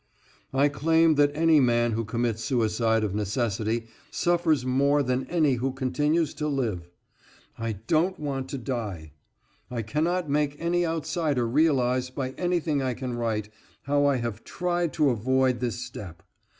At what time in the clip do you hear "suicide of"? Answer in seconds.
2.43-3.13